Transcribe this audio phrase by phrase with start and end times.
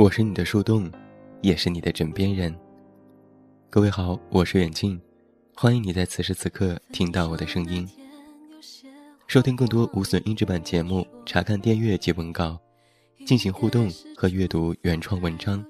[0.00, 0.90] 我是你的树洞，
[1.42, 2.58] 也是你的枕边人。
[3.68, 4.98] 各位好，我是远近，
[5.54, 7.86] 欢迎你在此时此刻听到我的声音。
[9.26, 12.58] 收听更多无损音质版节目，查看电阅及文稿，
[13.26, 15.62] 进行互动和阅读原创文章，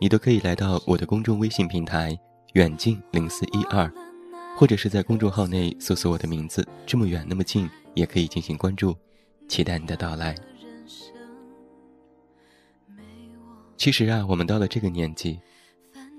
[0.00, 2.18] 你都可以来到我的公众微信平台
[2.54, 3.88] 远近零四一二，
[4.56, 8.92] 或者是在公众号内搜索我的名字，这么远那么近，也可以进行关注，
[9.46, 10.34] 期待你的到来。
[13.82, 15.40] 其实啊，我们到了这个年纪，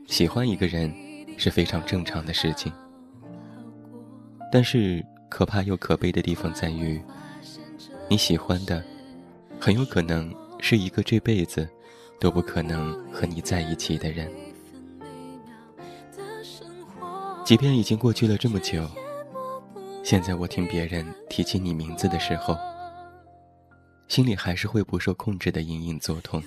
[0.06, 0.94] 喜欢一个人
[1.38, 2.70] 是非常正常的事情。
[4.52, 7.02] 但是可怕又可悲的地方在于，
[8.10, 8.84] 你喜欢的，
[9.62, 11.66] 很有可能是一个这辈子
[12.20, 14.30] 都不可能和你在一起的人。
[17.46, 18.86] 即便已经过去了这么久，
[20.04, 22.58] 现在我听别人提起你名字的时候，
[24.10, 26.44] 心里还是会不受控制的隐隐作痛。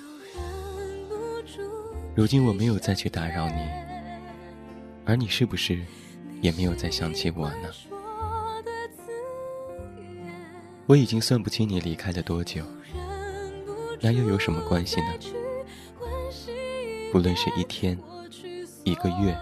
[2.16, 3.60] 如今我没有再去打扰你，
[5.04, 5.78] 而你是不是
[6.40, 7.68] 也没有再想起我呢？
[10.86, 12.64] 我已经算不清你离开了多久，
[14.00, 15.06] 那又有什么关系呢？
[17.12, 17.98] 不论是一天、
[18.82, 19.36] 一个月、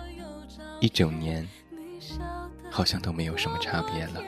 [0.81, 1.49] 一整年，
[2.73, 4.21] 好像都没有什么差别了。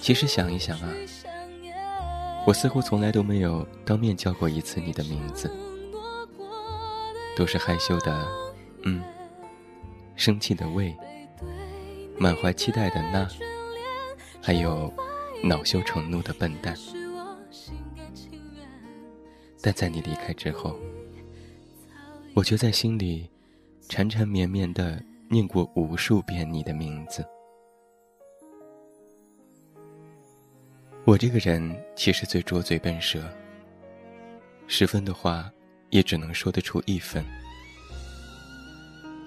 [0.00, 0.88] 其实想一想啊。
[2.46, 5.50] 我似乎从来都没有当面叫过一次你的名字，
[7.34, 8.28] 都是害羞的，
[8.82, 9.02] 嗯，
[10.14, 10.94] 生气的喂，
[12.18, 13.26] 满怀期待的那，
[14.42, 14.92] 还有
[15.42, 16.76] 恼羞成怒的笨蛋。
[19.62, 20.76] 但在你离开之后，
[22.34, 23.30] 我却在心里
[23.88, 27.24] 缠缠绵绵的念过无数遍你的名字。
[31.06, 33.22] 我这个人其实最拙嘴笨舌，
[34.66, 35.52] 十分的话
[35.90, 37.22] 也只能说得出一分。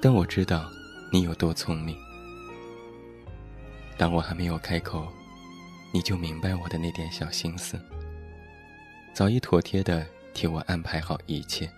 [0.02, 0.68] 但我知道
[1.14, 1.96] 你有多聪明。
[3.96, 5.08] 当我还没有开口，
[5.94, 7.80] 你就明白我的那点小心思，
[9.14, 11.70] 早已妥帖的替我安排好一切。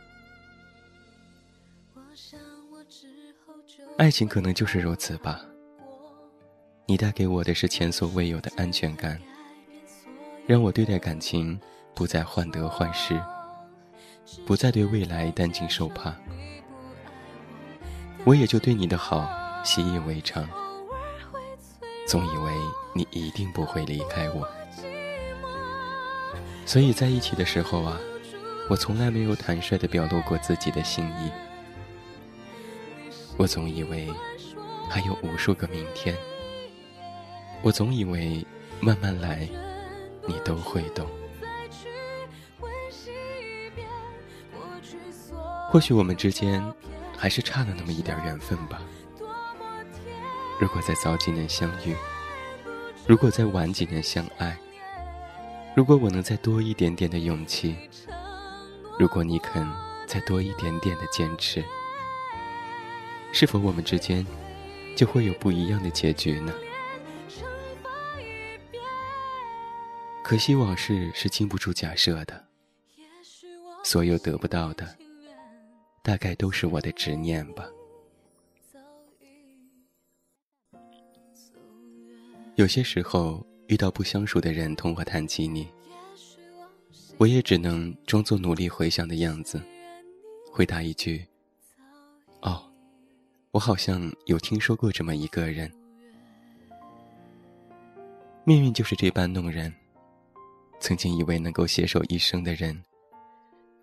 [3.98, 5.46] 爱情可能就是如此吧。
[6.86, 9.20] 你带给我的是前所未有的安全感。
[10.50, 11.60] 让我对待感情
[11.94, 13.22] 不再患得患失，
[14.48, 16.12] 不再对未来担惊受怕，
[18.24, 19.30] 我也就对你的好
[19.64, 20.50] 习以为常，
[22.08, 22.52] 总以为
[22.96, 24.50] 你一定不会离开我。
[26.66, 27.96] 所以在一起的时候啊，
[28.72, 31.30] 我从来没有坦率地表露过自己的心意。
[33.38, 34.12] 我总以为
[34.90, 36.18] 还有无数个明天，
[37.62, 38.44] 我总以为
[38.82, 39.48] 慢慢来。
[40.30, 41.08] 你都会懂。
[45.72, 46.64] 或许我们之间
[47.18, 48.80] 还是差了那么一点缘分吧。
[50.60, 51.96] 如果再早几年相遇，
[53.08, 54.56] 如果再晚几年相爱，
[55.76, 57.76] 如果我能再多一点点的勇气，
[59.00, 59.68] 如果你肯
[60.06, 61.64] 再多一点点的坚持，
[63.32, 64.26] 是否我们之间
[64.96, 66.54] 就会有不一样的结局呢？
[70.30, 72.46] 可惜往事是经不住假设的，
[73.84, 74.96] 所有得不到的，
[76.04, 77.68] 大概都是我的执念吧。
[82.58, 85.68] 有些时候遇到不相熟的人同我谈起你，
[87.18, 89.60] 我也只能装作努力回想的样子，
[90.52, 91.26] 回答一句
[92.44, 92.72] ：“哦，
[93.50, 95.74] 我好像有听说过这么一个人。”
[98.46, 99.74] 命运就是这般弄人。
[100.80, 102.84] 曾经以为能够携手一生的人，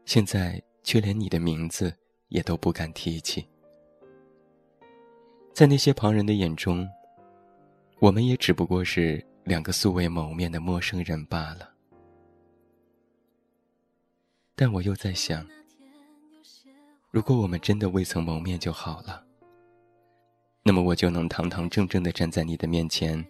[0.05, 1.95] 现在却连你的名字
[2.29, 3.47] 也都不敢提起。
[5.53, 6.89] 在那些旁人的眼中，
[7.99, 11.71] 我们也只不过是两个素未谋面的陌生人罢了。
[14.55, 15.47] 但我又在想，
[17.11, 19.25] 如果我们真的未曾谋面就好了，
[20.63, 23.23] 那么我就能堂堂正正的站在你的面前，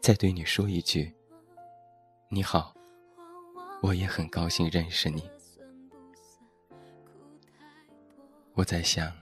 [0.00, 1.14] 再对你说一句。
[2.32, 2.72] 你好，
[3.82, 5.28] 我也很高兴认识你。
[8.54, 9.12] 我在想，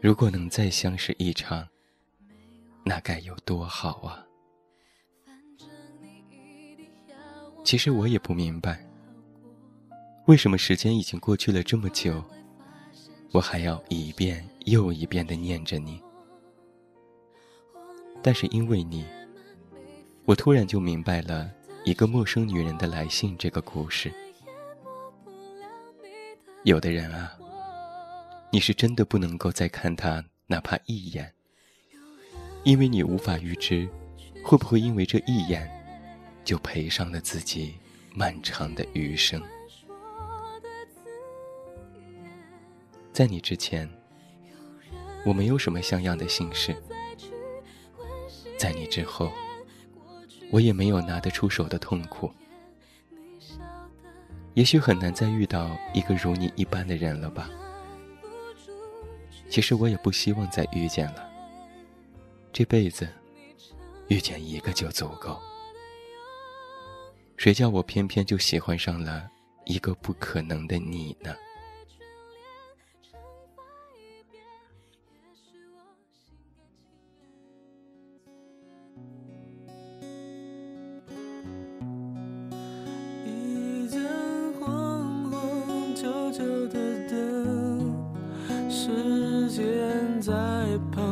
[0.00, 1.66] 如果能再相识一场，
[2.84, 4.24] 那该有多好啊！
[7.64, 8.88] 其实我也不明白，
[10.26, 12.22] 为什么时间已经过去了这么久，
[13.32, 16.00] 我还要一遍又一遍的念着你。
[18.22, 19.04] 但是因为你。
[20.28, 21.50] 我突然就明白了
[21.84, 24.12] 一个陌生女人的来信这个故事。
[26.64, 27.32] 有的人啊，
[28.52, 31.32] 你是真的不能够再看他哪怕一眼，
[32.62, 33.88] 因为你无法预知，
[34.44, 35.66] 会不会因为这一眼，
[36.44, 37.78] 就赔上了自己
[38.14, 39.42] 漫长的余生。
[43.14, 43.88] 在你之前，
[45.24, 46.74] 我没有什么像样的心事；
[48.58, 49.32] 在你之后，
[50.50, 52.32] 我也没有拿得出手的痛苦。
[54.54, 57.48] 也许很难再遇到一个如你一般的人了吧？
[59.48, 61.26] 其实我也不希望再遇见了。
[62.52, 63.08] 这辈子，
[64.08, 65.40] 遇见一个就足够。
[67.36, 69.30] 谁叫我偏偏就喜欢上了
[69.64, 71.34] 一个不可能的你呢？
[86.38, 86.78] 久的
[87.10, 89.66] 等时间
[90.20, 90.32] 在
[90.92, 91.04] 旁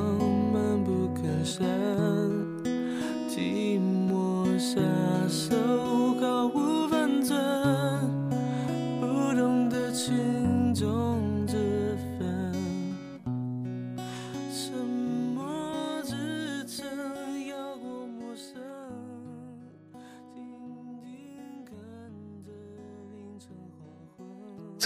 [0.52, 2.05] 闷不吭声。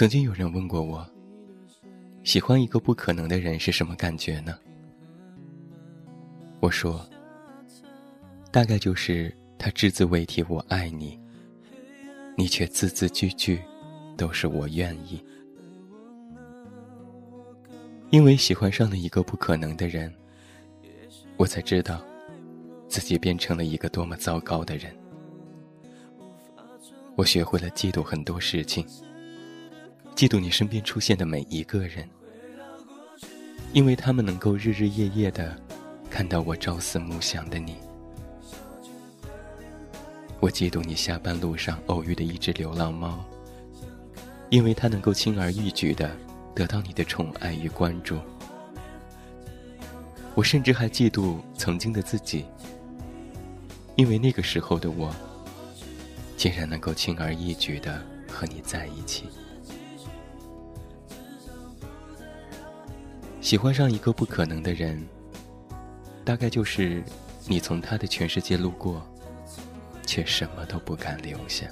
[0.01, 1.07] 曾经有人问过我，
[2.23, 4.57] 喜欢一个不可能的人是什么感觉呢？
[6.59, 7.07] 我说，
[8.51, 11.19] 大概就是他只字未提“我爱你”，
[12.35, 13.61] 你却字字句句
[14.17, 15.23] 都是“我愿意”。
[18.09, 20.11] 因为喜欢上了一个不可能的人，
[21.37, 22.01] 我才知道，
[22.87, 24.91] 自己变成了一个多么糟糕的人。
[27.15, 28.83] 我学会了嫉妒很多事情。
[30.21, 32.07] 嫉妒你身边出现的每一个人，
[33.73, 35.59] 因为他们能够日日夜夜的
[36.11, 37.77] 看到我朝思暮想的你。
[40.39, 43.25] 我嫉妒你下班路上偶遇的一只流浪猫，
[44.51, 46.15] 因为它能够轻而易举的
[46.53, 48.19] 得到你的宠爱与关注。
[50.35, 52.45] 我甚至还嫉妒曾经的自己，
[53.95, 55.11] 因为那个时候的我，
[56.37, 59.25] 竟然能够轻而易举的和你在一起。
[63.41, 65.03] 喜欢上一个不可能的人，
[66.23, 67.03] 大概就是
[67.47, 69.01] 你从他的全世界路过，
[70.05, 71.65] 却什么都不敢留下。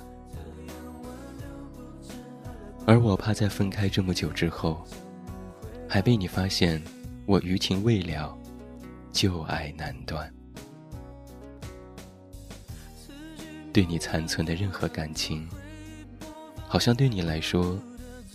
[2.88, 4.84] 而我怕在分开这么久之后，
[5.88, 6.84] 还被你发现
[7.28, 8.36] 我余情未了，
[9.14, 10.28] 旧爱难断。
[13.72, 15.48] 对你残存的任何感情，
[16.68, 17.80] 好像对你来说，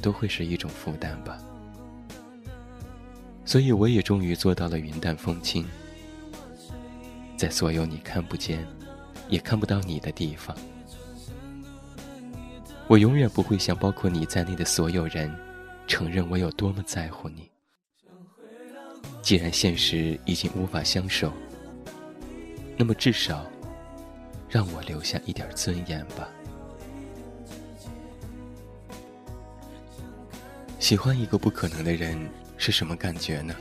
[0.00, 1.36] 都会是一种负担吧。
[3.54, 5.64] 所以，我也终于做到了云淡风轻，
[7.36, 8.66] 在所有你看不见、
[9.28, 10.56] 也看不到你的地方，
[12.88, 15.32] 我永远不会向包括你在内的所有人
[15.86, 17.48] 承认我有多么在乎你。
[19.22, 21.32] 既然现实已经无法相守，
[22.76, 23.46] 那么至少
[24.48, 26.28] 让我留下一点尊严吧。
[30.80, 32.18] 喜欢一个不可能的人。
[32.64, 33.54] 是什么感觉呢？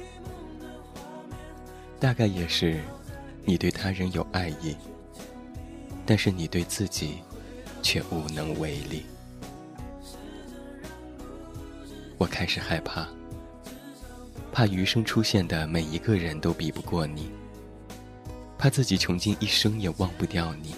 [2.00, 2.80] 大概也是，
[3.44, 4.78] 你对他人有爱意，
[6.06, 7.18] 但是你对自己
[7.82, 9.04] 却无能为力。
[12.18, 13.06] 我开始害怕，
[14.54, 17.30] 怕余生出现的每一个人都比不过你，
[18.58, 20.74] 怕自己穷尽一生也忘不掉你，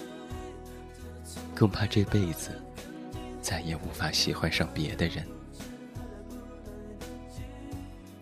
[1.54, 2.50] 更怕这辈子
[3.40, 5.24] 再也无法喜欢上别的人。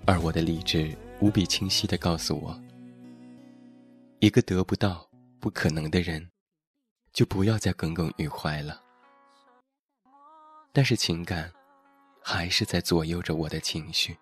[0.07, 2.61] 而我的理智无比清晰地告诉我：
[4.19, 5.09] 一个得不到、
[5.41, 6.31] 不可能的人，
[7.13, 8.83] 就不要再耿耿于怀了。
[10.73, 11.51] 但是情感，
[12.23, 14.15] 还是在左右着我的情绪。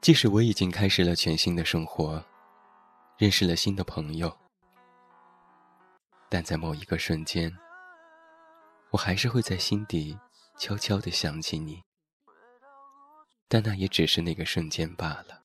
[0.00, 2.24] 即使我已经开始了全新的生活，
[3.18, 4.36] 认识了新的朋友，
[6.28, 7.56] 但在某一个瞬间，
[8.90, 10.18] 我还是会在心底
[10.58, 11.85] 悄悄地想起你。
[13.48, 15.42] 但那也只是那个瞬间罢了。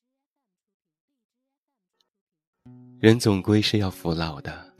[3.00, 4.72] 人总归是要服老的。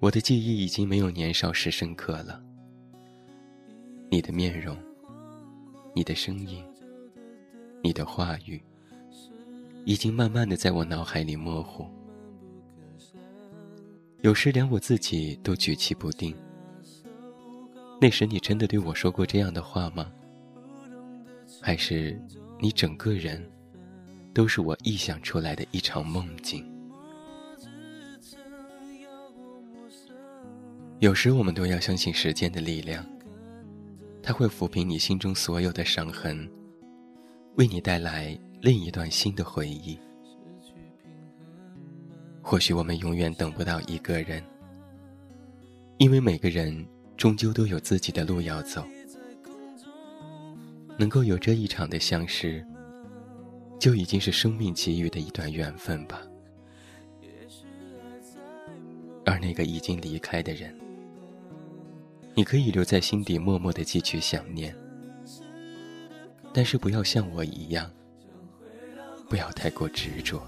[0.00, 2.42] 我的记忆已经没有年少时深刻了。
[4.10, 4.76] 你的面容，
[5.94, 6.64] 你的声音，
[7.82, 8.60] 你的话语，
[9.84, 11.86] 已经慢慢的在我脑海里模糊。
[14.20, 16.36] 有时连我自己都举棋不定。
[18.00, 20.12] 那时你真的对我说过这样的话吗？
[21.64, 22.20] 还是
[22.60, 23.40] 你整个人
[24.34, 26.66] 都是我臆想出来的一场梦境？
[30.98, 33.06] 有时我们都要相信时间的力量，
[34.20, 36.50] 它会抚平你心中所有的伤痕，
[37.54, 39.96] 为你带来另一段新的回忆。
[42.42, 44.42] 或许我们永远等不到一个人，
[45.98, 46.84] 因为每个人
[47.16, 48.84] 终究都有自己的路要走。
[51.02, 52.64] 能够有这一场的相识，
[53.76, 56.22] 就已经是生命给予的一段缘分吧。
[59.24, 60.72] 而那个已经离开的人，
[62.34, 64.72] 你可以留在心底默默的汲取想念，
[66.52, 67.90] 但是不要像我一样，
[69.28, 70.40] 不要太过执着。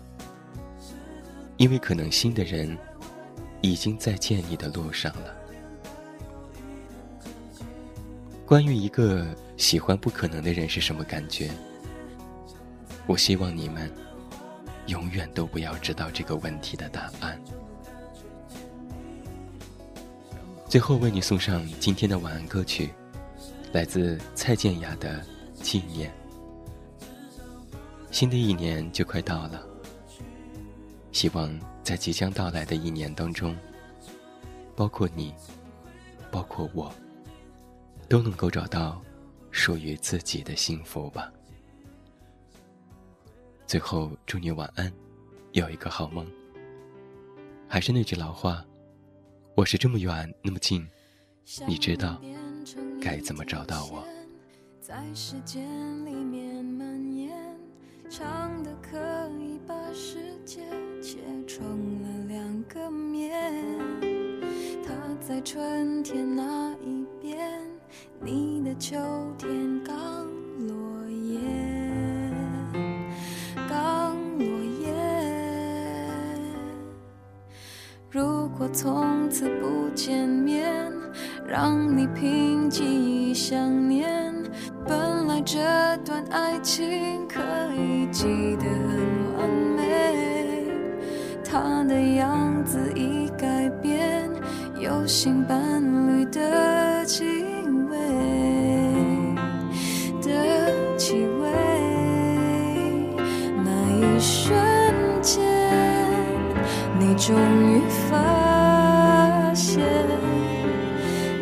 [1.56, 2.78] 因为可能新的人
[3.60, 5.34] 已经在见你的路上了。
[8.46, 11.50] 关于一个喜欢不可能的人是什么感觉？
[13.06, 13.90] 我希望你们
[14.86, 17.40] 永远都不要知道这个问题的答案。
[20.68, 22.90] 最后为你送上今天的晚安歌曲，
[23.72, 25.24] 来自蔡健雅的
[25.62, 26.10] 《纪念》。
[28.10, 29.62] 新的一年就快到了。
[31.12, 33.56] 希望在即将到来的一年当中，
[34.76, 35.32] 包括你，
[36.30, 36.92] 包括我，
[38.14, 39.02] 都能够找到
[39.50, 41.32] 属于自己的幸福吧。
[43.66, 44.92] 最后，祝你晚安，
[45.50, 46.24] 有一个好梦。
[47.66, 48.64] 还是那句老话，
[49.56, 50.88] 我是这么远那么近，
[51.66, 52.22] 你知道
[53.02, 54.06] 该怎么找到我。
[55.12, 55.66] 时间
[56.06, 57.36] 里面蔓延，
[58.08, 58.96] 长的可
[59.40, 60.62] 以把世界。
[61.02, 61.18] 切
[61.48, 63.52] 成了两个面，
[64.86, 67.03] 他在春天那一，
[68.20, 68.96] 你的秋
[69.36, 69.48] 天
[69.84, 69.94] 刚
[70.66, 71.40] 落叶，
[73.68, 74.46] 刚落
[74.80, 74.92] 叶。
[78.10, 80.90] 如果从此不见面，
[81.46, 84.32] 让你凭记忆想念，
[84.86, 85.58] 本来这
[86.04, 87.40] 段爱情可
[87.74, 90.70] 以记得很完美。
[91.44, 94.30] 他的样子已改变，
[94.80, 95.73] 有新伴
[107.26, 109.82] 终于发现，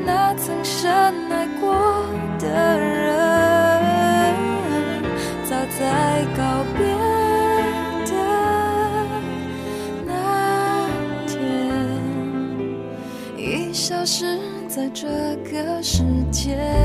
[0.06, 0.88] 那曾深
[1.28, 2.06] 爱过
[2.38, 3.12] 的人，
[5.42, 6.40] 早在告
[6.78, 6.86] 别
[8.06, 8.14] 的
[10.06, 10.86] 那
[11.26, 11.40] 天，
[13.36, 13.72] 已。
[13.72, 15.08] 消失在这
[15.50, 16.81] 个世界。